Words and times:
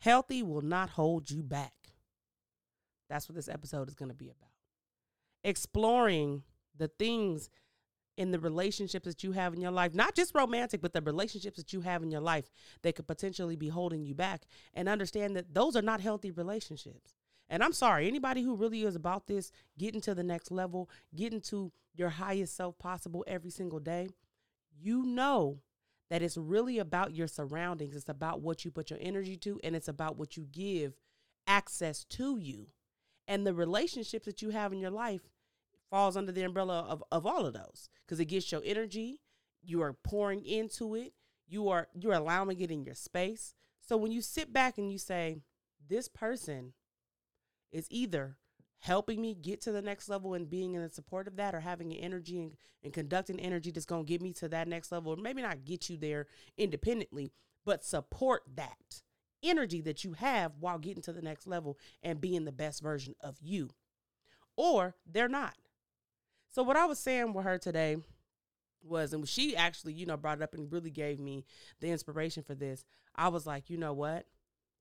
Healthy 0.00 0.42
will 0.42 0.62
not 0.62 0.90
hold 0.90 1.30
you 1.30 1.42
back. 1.42 1.72
That's 3.08 3.28
what 3.28 3.36
this 3.36 3.48
episode 3.48 3.88
is 3.88 3.94
going 3.94 4.08
to 4.10 4.14
be 4.14 4.30
about. 4.30 4.50
Exploring 5.44 6.42
the 6.76 6.88
things 6.88 7.50
in 8.16 8.30
the 8.30 8.38
relationships 8.38 9.06
that 9.06 9.24
you 9.24 9.32
have 9.32 9.54
in 9.54 9.60
your 9.60 9.70
life, 9.70 9.94
not 9.94 10.14
just 10.14 10.34
romantic, 10.34 10.80
but 10.80 10.92
the 10.92 11.00
relationships 11.00 11.56
that 11.56 11.72
you 11.72 11.80
have 11.80 12.02
in 12.02 12.10
your 12.10 12.20
life 12.20 12.50
that 12.82 12.94
could 12.94 13.06
potentially 13.06 13.56
be 13.56 13.68
holding 13.68 14.04
you 14.04 14.14
back, 14.14 14.42
and 14.74 14.88
understand 14.88 15.36
that 15.36 15.54
those 15.54 15.74
are 15.74 15.82
not 15.82 16.00
healthy 16.00 16.30
relationships. 16.30 17.14
And 17.48 17.64
I'm 17.64 17.72
sorry, 17.72 18.06
anybody 18.06 18.42
who 18.42 18.54
really 18.54 18.82
is 18.84 18.94
about 18.94 19.26
this, 19.26 19.50
getting 19.78 20.00
to 20.02 20.14
the 20.14 20.22
next 20.22 20.50
level, 20.50 20.88
getting 21.14 21.40
to 21.42 21.72
your 21.94 22.10
highest 22.10 22.56
self 22.56 22.78
possible 22.78 23.24
every 23.26 23.50
single 23.50 23.80
day, 23.80 24.08
you 24.78 25.04
know 25.04 25.58
that 26.10 26.22
it's 26.22 26.36
really 26.36 26.78
about 26.78 27.14
your 27.14 27.28
surroundings. 27.28 27.94
It's 27.94 28.08
about 28.08 28.40
what 28.40 28.64
you 28.64 28.70
put 28.70 28.90
your 28.90 28.98
energy 29.00 29.36
to, 29.38 29.60
and 29.62 29.74
it's 29.74 29.88
about 29.88 30.18
what 30.18 30.36
you 30.36 30.46
give 30.50 30.94
access 31.46 32.04
to 32.04 32.36
you. 32.36 32.66
And 33.28 33.46
the 33.46 33.54
relationships 33.54 34.26
that 34.26 34.42
you 34.42 34.50
have 34.50 34.72
in 34.72 34.80
your 34.80 34.90
life 34.90 35.22
falls 35.88 36.16
under 36.16 36.32
the 36.32 36.42
umbrella 36.42 36.80
of, 36.88 37.02
of 37.12 37.26
all 37.26 37.46
of 37.46 37.54
those 37.54 37.88
because 38.04 38.18
it 38.20 38.26
gets 38.26 38.50
your 38.50 38.62
energy. 38.64 39.20
You 39.62 39.82
are 39.82 39.92
pouring 39.92 40.44
into 40.44 40.94
it. 40.94 41.12
You 41.46 41.68
are 41.68 41.88
you're 41.94 42.12
allowing 42.12 42.60
it 42.60 42.70
in 42.70 42.84
your 42.84 42.94
space. 42.94 43.54
So 43.80 43.96
when 43.96 44.12
you 44.12 44.20
sit 44.20 44.52
back 44.52 44.78
and 44.78 44.90
you 44.90 44.98
say, 44.98 45.42
this 45.88 46.08
person 46.08 46.74
is 47.72 47.86
either 47.90 48.36
helping 48.80 49.20
me 49.20 49.34
get 49.34 49.60
to 49.60 49.72
the 49.72 49.82
next 49.82 50.08
level 50.08 50.34
and 50.34 50.50
being 50.50 50.74
in 50.74 50.82
the 50.82 50.90
support 50.90 51.28
of 51.28 51.36
that 51.36 51.54
or 51.54 51.60
having 51.60 51.92
an 51.92 51.98
energy 51.98 52.40
and, 52.40 52.52
and 52.82 52.92
conducting 52.92 53.38
energy 53.38 53.70
that's 53.70 53.86
going 53.86 54.04
to 54.04 54.10
get 54.10 54.22
me 54.22 54.32
to 54.32 54.48
that 54.48 54.68
next 54.68 54.90
level 54.90 55.12
or 55.12 55.16
maybe 55.16 55.42
not 55.42 55.64
get 55.64 55.88
you 55.88 55.96
there 55.96 56.26
independently 56.56 57.30
but 57.64 57.84
support 57.84 58.42
that 58.54 59.02
energy 59.42 59.80
that 59.82 60.04
you 60.04 60.14
have 60.14 60.52
while 60.58 60.78
getting 60.78 61.02
to 61.02 61.12
the 61.12 61.22
next 61.22 61.46
level 61.46 61.78
and 62.02 62.20
being 62.20 62.44
the 62.44 62.52
best 62.52 62.82
version 62.82 63.14
of 63.20 63.36
you. 63.40 63.70
Or 64.56 64.94
they're 65.06 65.28
not. 65.28 65.54
So 66.50 66.62
what 66.62 66.76
I 66.76 66.86
was 66.86 66.98
saying 66.98 67.32
with 67.32 67.44
her 67.44 67.58
today 67.58 67.96
was, 68.82 69.12
and 69.12 69.28
she 69.28 69.56
actually, 69.56 69.92
you 69.92 70.06
know, 70.06 70.16
brought 70.16 70.38
it 70.38 70.42
up 70.42 70.54
and 70.54 70.72
really 70.72 70.90
gave 70.90 71.20
me 71.20 71.44
the 71.80 71.90
inspiration 71.90 72.42
for 72.42 72.54
this. 72.54 72.84
I 73.14 73.28
was 73.28 73.46
like, 73.46 73.70
you 73.70 73.76
know 73.76 73.92
what? 73.92 74.26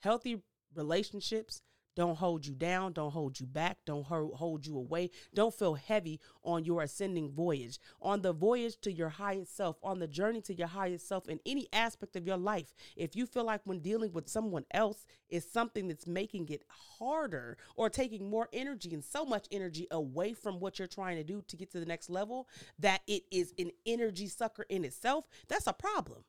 Healthy 0.00 0.42
relationships 0.74 1.62
don't 1.96 2.16
hold 2.16 2.46
you 2.46 2.54
down, 2.54 2.92
don't 2.92 3.12
hold 3.12 3.38
you 3.38 3.46
back, 3.46 3.78
don't 3.86 4.04
hold 4.04 4.66
you 4.66 4.76
away. 4.76 5.10
Don't 5.34 5.54
feel 5.54 5.74
heavy 5.74 6.20
on 6.42 6.64
your 6.64 6.82
ascending 6.82 7.30
voyage, 7.30 7.78
on 8.02 8.22
the 8.22 8.32
voyage 8.32 8.80
to 8.82 8.92
your 8.92 9.08
highest 9.08 9.56
self, 9.56 9.76
on 9.82 9.98
the 9.98 10.08
journey 10.08 10.40
to 10.42 10.54
your 10.54 10.66
highest 10.66 11.08
self 11.08 11.28
in 11.28 11.40
any 11.46 11.68
aspect 11.72 12.16
of 12.16 12.26
your 12.26 12.36
life. 12.36 12.74
If 12.96 13.14
you 13.14 13.26
feel 13.26 13.44
like 13.44 13.60
when 13.64 13.80
dealing 13.80 14.12
with 14.12 14.28
someone 14.28 14.64
else 14.72 15.06
is 15.28 15.50
something 15.50 15.88
that's 15.88 16.06
making 16.06 16.48
it 16.48 16.64
harder 16.98 17.56
or 17.76 17.88
taking 17.88 18.28
more 18.28 18.48
energy 18.52 18.92
and 18.92 19.04
so 19.04 19.24
much 19.24 19.46
energy 19.50 19.86
away 19.90 20.32
from 20.32 20.60
what 20.60 20.78
you're 20.78 20.88
trying 20.88 21.16
to 21.16 21.24
do 21.24 21.42
to 21.46 21.56
get 21.56 21.70
to 21.72 21.80
the 21.80 21.86
next 21.86 22.10
level, 22.10 22.48
that 22.78 23.02
it 23.06 23.22
is 23.30 23.52
an 23.58 23.70
energy 23.86 24.26
sucker 24.26 24.64
in 24.68 24.84
itself, 24.84 25.26
that's 25.48 25.66
a 25.66 25.72
problem. 25.72 26.24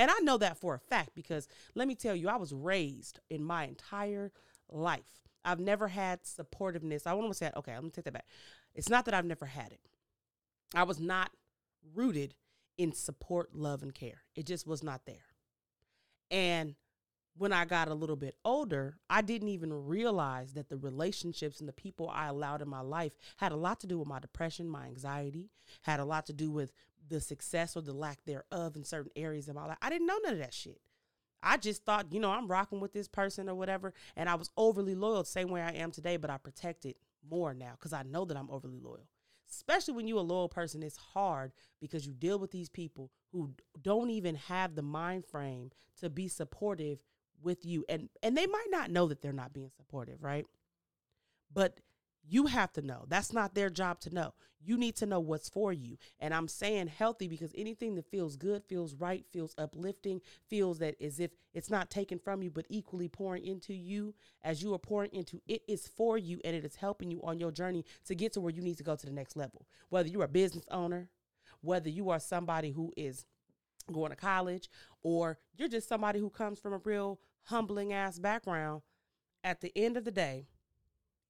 And 0.00 0.10
I 0.10 0.18
know 0.20 0.38
that 0.38 0.56
for 0.56 0.74
a 0.74 0.78
fact 0.78 1.10
because 1.14 1.46
let 1.74 1.86
me 1.86 1.94
tell 1.94 2.16
you, 2.16 2.30
I 2.30 2.36
was 2.36 2.54
raised 2.54 3.20
in 3.28 3.44
my 3.44 3.64
entire 3.64 4.32
life. 4.70 5.28
I've 5.44 5.60
never 5.60 5.88
had 5.88 6.22
supportiveness. 6.22 7.06
I 7.06 7.12
want 7.12 7.30
to 7.30 7.36
say, 7.36 7.50
okay, 7.54 7.72
I'm 7.72 7.82
gonna 7.82 7.90
take 7.90 8.06
that 8.06 8.14
back. 8.14 8.24
It's 8.74 8.88
not 8.88 9.04
that 9.04 9.12
I've 9.12 9.26
never 9.26 9.44
had 9.44 9.72
it. 9.72 9.80
I 10.74 10.84
was 10.84 11.00
not 11.00 11.32
rooted 11.94 12.34
in 12.78 12.92
support, 12.92 13.54
love, 13.54 13.82
and 13.82 13.94
care. 13.94 14.22
It 14.34 14.46
just 14.46 14.66
was 14.66 14.82
not 14.82 15.04
there. 15.04 15.16
And 16.30 16.76
when 17.36 17.52
I 17.52 17.66
got 17.66 17.88
a 17.88 17.94
little 17.94 18.16
bit 18.16 18.36
older, 18.42 18.96
I 19.10 19.20
didn't 19.20 19.48
even 19.48 19.86
realize 19.86 20.54
that 20.54 20.70
the 20.70 20.78
relationships 20.78 21.60
and 21.60 21.68
the 21.68 21.74
people 21.74 22.08
I 22.08 22.28
allowed 22.28 22.62
in 22.62 22.68
my 22.70 22.80
life 22.80 23.12
had 23.36 23.52
a 23.52 23.56
lot 23.56 23.80
to 23.80 23.86
do 23.86 23.98
with 23.98 24.08
my 24.08 24.18
depression, 24.18 24.66
my 24.66 24.86
anxiety, 24.86 25.50
had 25.82 26.00
a 26.00 26.06
lot 26.06 26.24
to 26.26 26.32
do 26.32 26.50
with 26.50 26.72
the 27.10 27.20
success 27.20 27.76
or 27.76 27.82
the 27.82 27.92
lack 27.92 28.24
thereof 28.24 28.76
in 28.76 28.84
certain 28.84 29.10
areas 29.16 29.48
of 29.48 29.56
my 29.56 29.66
life. 29.66 29.78
I 29.82 29.90
didn't 29.90 30.06
know 30.06 30.18
none 30.22 30.34
of 30.34 30.38
that 30.38 30.54
shit. 30.54 30.80
I 31.42 31.56
just 31.56 31.84
thought, 31.84 32.12
you 32.12 32.20
know, 32.20 32.30
I'm 32.30 32.48
rocking 32.48 32.80
with 32.80 32.92
this 32.92 33.08
person 33.08 33.48
or 33.48 33.54
whatever. 33.54 33.92
And 34.16 34.28
I 34.28 34.34
was 34.34 34.50
overly 34.56 34.94
loyal, 34.94 35.24
same 35.24 35.48
way 35.48 35.62
I 35.62 35.72
am 35.72 35.90
today, 35.90 36.16
but 36.16 36.30
I 36.30 36.38
protect 36.38 36.84
it 36.86 36.96
more 37.28 37.52
now 37.54 37.72
because 37.72 37.92
I 37.92 38.02
know 38.02 38.24
that 38.26 38.36
I'm 38.36 38.50
overly 38.50 38.80
loyal. 38.80 39.08
Especially 39.50 39.94
when 39.94 40.06
you're 40.06 40.18
a 40.18 40.22
loyal 40.22 40.48
person, 40.48 40.82
it's 40.82 40.96
hard 40.96 41.52
because 41.80 42.06
you 42.06 42.14
deal 42.14 42.38
with 42.38 42.52
these 42.52 42.68
people 42.68 43.10
who 43.32 43.50
don't 43.82 44.10
even 44.10 44.36
have 44.36 44.76
the 44.76 44.82
mind 44.82 45.26
frame 45.26 45.72
to 46.00 46.08
be 46.08 46.28
supportive 46.28 47.00
with 47.42 47.64
you. 47.64 47.84
And 47.88 48.08
and 48.22 48.36
they 48.36 48.46
might 48.46 48.68
not 48.70 48.90
know 48.90 49.08
that 49.08 49.22
they're 49.22 49.32
not 49.32 49.52
being 49.52 49.70
supportive, 49.76 50.22
right? 50.22 50.46
But 51.52 51.80
you 52.30 52.46
have 52.46 52.72
to 52.72 52.80
know. 52.80 53.04
That's 53.08 53.32
not 53.32 53.54
their 53.54 53.68
job 53.68 53.98
to 54.00 54.14
know. 54.14 54.34
You 54.62 54.78
need 54.78 54.94
to 54.96 55.06
know 55.06 55.18
what's 55.18 55.48
for 55.48 55.72
you. 55.72 55.96
And 56.20 56.32
I'm 56.32 56.46
saying 56.46 56.86
healthy 56.86 57.26
because 57.26 57.50
anything 57.56 57.96
that 57.96 58.08
feels 58.08 58.36
good, 58.36 58.62
feels 58.68 58.94
right, 58.94 59.24
feels 59.32 59.52
uplifting, 59.58 60.20
feels 60.48 60.78
that 60.78 60.94
as 61.02 61.18
if 61.18 61.32
it's 61.54 61.70
not 61.70 61.90
taken 61.90 62.20
from 62.20 62.42
you, 62.42 62.50
but 62.50 62.66
equally 62.68 63.08
pouring 63.08 63.44
into 63.44 63.74
you 63.74 64.14
as 64.44 64.62
you 64.62 64.72
are 64.74 64.78
pouring 64.78 65.10
into 65.12 65.40
it 65.48 65.62
is 65.66 65.88
for 65.88 66.16
you 66.16 66.40
and 66.44 66.54
it 66.54 66.64
is 66.64 66.76
helping 66.76 67.10
you 67.10 67.20
on 67.24 67.40
your 67.40 67.50
journey 67.50 67.84
to 68.04 68.14
get 68.14 68.32
to 68.34 68.40
where 68.40 68.52
you 68.52 68.62
need 68.62 68.76
to 68.76 68.84
go 68.84 68.94
to 68.94 69.06
the 69.06 69.12
next 69.12 69.34
level. 69.36 69.66
Whether 69.88 70.08
you're 70.08 70.24
a 70.24 70.28
business 70.28 70.66
owner, 70.70 71.08
whether 71.62 71.88
you 71.88 72.10
are 72.10 72.20
somebody 72.20 72.70
who 72.70 72.92
is 72.96 73.24
going 73.92 74.10
to 74.10 74.16
college, 74.16 74.70
or 75.02 75.38
you're 75.56 75.68
just 75.68 75.88
somebody 75.88 76.20
who 76.20 76.30
comes 76.30 76.60
from 76.60 76.74
a 76.74 76.80
real 76.84 77.18
humbling 77.44 77.92
ass 77.92 78.20
background, 78.20 78.82
at 79.42 79.62
the 79.62 79.72
end 79.74 79.96
of 79.96 80.04
the 80.04 80.10
day, 80.10 80.46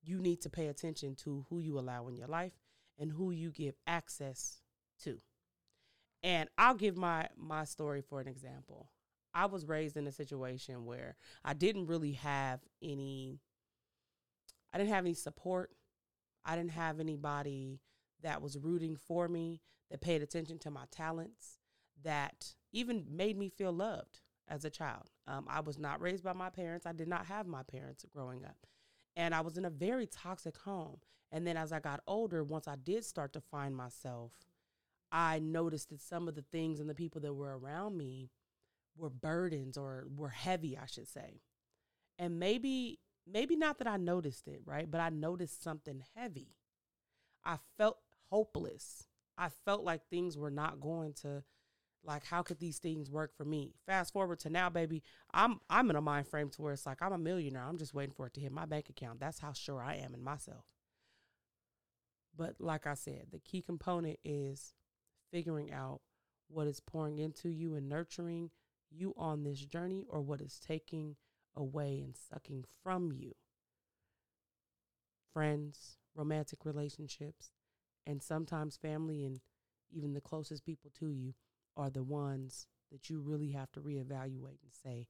you 0.03 0.19
need 0.19 0.41
to 0.43 0.51
pay 0.51 0.69
attention 0.69 1.15
to 1.15 1.45
who 1.49 1.59
you 1.59 1.79
allow 1.79 2.09
in 2.09 2.17
your 2.17 2.29
life 2.29 2.53
and 2.99 3.11
who 3.11 3.31
you 3.31 3.51
give 3.51 3.75
access 3.87 4.63
to. 5.03 5.19
And 6.23 6.49
I'll 6.59 6.75
give 6.75 6.97
my 6.97 7.29
my 7.37 7.65
story 7.65 8.03
for 8.03 8.21
an 8.21 8.29
example. 8.29 8.91
I 9.33 9.47
was 9.47 9.67
raised 9.67 9.97
in 9.97 10.07
a 10.07 10.13
situation 10.13 10.85
where 10.85 11.17
I 11.45 11.55
didn't 11.55 11.87
really 11.87 12.13
have 12.13 12.61
any 12.83 13.41
I 14.73 14.79
didn't 14.79 14.91
have 14.91 15.05
any 15.05 15.15
support. 15.15 15.71
I 16.45 16.57
didn't 16.57 16.73
have 16.73 17.01
anybody 17.01 17.81
that 18.23 18.43
was 18.43 18.59
rooting 18.59 18.97
for 18.97 19.29
me, 19.29 19.61
that 19.91 20.01
paid 20.01 20.23
attention 20.23 20.59
to 20.61 20.71
my 20.71 20.85
talents, 20.91 21.59
that 22.03 22.55
even 22.73 23.05
made 23.11 23.37
me 23.37 23.49
feel 23.49 23.73
loved 23.73 24.21
as 24.49 24.65
a 24.65 24.71
child. 24.71 25.11
Um, 25.27 25.47
I 25.49 25.61
was 25.61 25.79
not 25.79 26.01
raised 26.01 26.25
by 26.25 26.33
my 26.33 26.51
parents. 26.51 26.87
I 26.87 26.93
did 26.93 27.09
not 27.09 27.27
have 27.27 27.47
my 27.47 27.63
parents 27.63 28.05
growing 28.13 28.45
up. 28.45 28.67
And 29.21 29.35
I 29.35 29.43
was 29.43 29.59
in 29.59 29.67
a 29.67 29.71
very 29.71 30.07
toxic 30.07 30.57
home. 30.57 30.97
And 31.31 31.47
then 31.47 31.59
as 31.59 31.73
I 31.73 31.79
got 31.79 32.01
older, 32.07 32.43
once 32.43 32.67
I 32.67 32.77
did 32.77 33.05
start 33.05 33.35
to 33.35 33.41
find 33.43 33.77
myself, 33.77 34.33
I 35.13 35.41
noticed 35.41 35.91
that 35.91 36.01
some 36.01 36.27
of 36.27 36.35
the 36.35 36.45
things 36.51 36.81
and 36.81 36.89
the 36.89 36.95
people 36.95 37.21
that 37.21 37.35
were 37.35 37.59
around 37.59 37.99
me 37.99 38.31
were 38.97 39.11
burdens 39.11 39.77
or 39.77 40.07
were 40.17 40.31
heavy, 40.31 40.79
I 40.79 40.87
should 40.87 41.07
say. 41.07 41.43
And 42.19 42.41
maybe, 42.41 42.99
maybe 43.31 43.57
not 43.57 43.77
that 43.79 43.87
I 43.87 43.99
noticed 43.99 44.49
it, 44.49 44.63
right? 44.65 44.91
But 44.91 45.03
I 45.03 45.11
noticed 45.11 45.63
something 45.63 46.03
heavy. 46.17 46.57
I 47.45 47.59
felt 47.77 47.99
hopeless. 48.31 49.07
I 49.37 49.51
felt 49.67 49.85
like 49.85 50.09
things 50.09 50.39
were 50.39 50.51
not 50.51 50.81
going 50.81 51.13
to 51.23 51.45
like 52.05 52.25
how 52.25 52.43
could 52.43 52.59
these 52.59 52.79
things 52.79 53.11
work 53.11 53.37
for 53.37 53.45
me? 53.45 53.75
Fast 53.87 54.13
forward 54.13 54.41
to 54.41 54.51
now 54.51 54.71
baby 54.71 55.03
i'm 55.33 55.61
i'm 55.69 55.91
in 55.91 55.97
a 55.97 56.01
mind 56.01 56.27
frame 56.27 56.49
to 56.51 56.63
where 56.63 56.73
it's 56.73 56.87
like 56.87 57.03
i'm 57.03 57.13
a 57.13 57.19
millionaire. 57.19 57.65
I'm 57.65 57.79
just 57.79 57.95
waiting 57.95 58.15
for 58.15 58.27
it 58.27 58.35
to 58.35 58.41
hit 58.41 58.53
my 58.53 58.67
bank 58.67 58.89
account. 58.89 59.21
That's 59.21 59.41
how 59.41 59.53
sure 59.53 59.83
i 59.83 59.97
am 59.97 60.15
in 60.15 60.23
myself. 60.23 60.65
But 62.37 62.55
like 62.59 62.87
i 62.87 62.95
said 62.95 63.27
the 63.31 63.39
key 63.39 63.63
component 63.63 64.19
is 64.25 64.75
figuring 65.31 65.73
out 65.73 66.01
what 66.49 66.67
is 66.67 66.81
pouring 66.81 67.19
into 67.19 67.49
you 67.49 67.75
and 67.75 67.89
nurturing 67.89 68.51
you 68.91 69.15
on 69.17 69.45
this 69.45 69.61
journey 69.61 70.05
or 70.09 70.21
what 70.21 70.41
is 70.41 70.59
taking 70.59 71.17
away 71.55 72.01
and 72.03 72.17
sucking 72.17 72.65
from 72.83 73.13
you. 73.13 73.33
Friends 75.33 75.99
romantic 76.17 76.65
relationships 76.65 77.53
and 78.07 78.23
sometimes 78.23 78.77
family 78.77 79.25
and 79.25 79.41
even 79.93 80.13
the 80.15 80.21
closest 80.21 80.65
people 80.65 80.91
to 80.99 81.11
you 81.11 81.35
are 81.77 81.91
the 81.91 82.03
ones 82.03 82.67
that 82.93 83.09
you 83.09 83.21
really 83.21 83.53
have 83.53 83.71
to 83.73 83.81
reevaluate 83.81 84.59
and 84.63 84.73
say, 84.83 85.07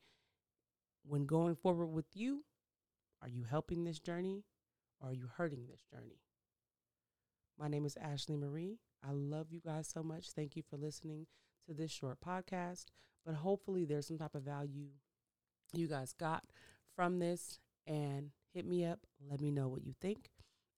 when 1.04 1.26
going 1.26 1.56
forward 1.56 1.86
with 1.86 2.06
you, 2.14 2.44
are 3.22 3.28
you 3.28 3.44
helping 3.44 3.84
this 3.84 3.98
journey 3.98 4.44
or 5.00 5.10
are 5.10 5.14
you 5.14 5.28
hurting 5.36 5.66
this 5.66 5.82
journey? 5.90 6.20
My 7.58 7.68
name 7.68 7.84
is 7.84 7.96
Ashley 8.00 8.36
Marie. 8.36 8.78
I 9.06 9.12
love 9.12 9.46
you 9.50 9.60
guys 9.60 9.88
so 9.88 10.02
much. 10.02 10.30
Thank 10.30 10.56
you 10.56 10.62
for 10.62 10.76
listening 10.76 11.26
to 11.66 11.74
this 11.74 11.90
short 11.90 12.18
podcast. 12.20 12.86
But 13.24 13.34
hopefully, 13.34 13.84
there's 13.84 14.06
some 14.06 14.18
type 14.18 14.34
of 14.34 14.42
value 14.42 14.86
you 15.72 15.86
guys 15.86 16.12
got 16.12 16.44
from 16.96 17.18
this. 17.18 17.58
And 17.86 18.30
hit 18.54 18.66
me 18.66 18.84
up. 18.84 19.00
Let 19.28 19.40
me 19.40 19.50
know 19.50 19.68
what 19.68 19.84
you 19.84 19.94
think. 20.00 20.30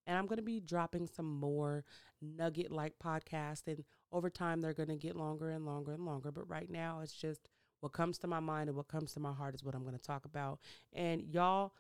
And 0.07 0.19
I'm 0.19 0.27
going 0.27 0.39
to 0.39 0.43
be 0.43 0.61
dropping 0.61 1.07
some 1.07 1.39
more 1.39 1.85
nugget 2.21 2.73
like 2.73 2.95
podcasts. 3.03 3.67
And 3.67 3.85
over 4.11 4.31
time, 4.31 4.61
they're 4.61 4.75
going 4.75 4.89
to 4.89 4.97
get 4.97 5.17
longer 5.17 5.51
and 5.51 5.65
longer 5.65 5.93
and 5.93 6.05
longer. 6.05 6.33
But 6.33 6.49
right 6.49 6.71
now, 6.71 7.01
it's 7.03 7.13
just 7.13 7.49
What 7.83 7.93
comes 7.93 8.17
to 8.19 8.29
my 8.29 8.39
mind 8.39 8.69
and 8.69 8.77
what 8.77 8.87
comes 8.87 9.13
to 9.15 9.21
my 9.21 9.33
heart 9.33 9.57
is 9.57 9.65
what 9.65 9.75
I'm 9.75 9.83
going 9.83 9.99
to 9.99 10.03
talk 10.03 10.25
about. 10.25 10.61
And 10.93 11.23
y'all 11.23 11.73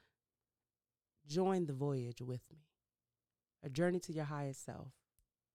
join 1.28 1.66
the 1.66 1.72
voyage 1.72 2.20
with 2.20 2.40
me. 2.50 2.66
A 3.62 3.70
journey 3.70 4.00
to 4.00 4.12
your 4.12 4.24
highest 4.24 4.64
self, 4.64 4.88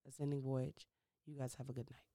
ascending 0.07 0.41
voyage. 0.41 0.87
You 1.25 1.37
guys 1.37 1.55
have 1.57 1.69
a 1.69 1.73
good 1.73 1.89
night. 1.91 2.06